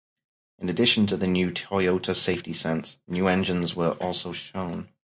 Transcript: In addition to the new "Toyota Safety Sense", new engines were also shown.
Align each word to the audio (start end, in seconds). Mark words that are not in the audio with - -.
In 0.57 0.67
addition 0.67 1.05
to 1.05 1.15
the 1.15 1.27
new 1.27 1.51
"Toyota 1.51 2.15
Safety 2.15 2.53
Sense", 2.53 2.97
new 3.07 3.27
engines 3.27 3.75
were 3.75 3.91
also 4.01 4.31
shown. 4.33 4.89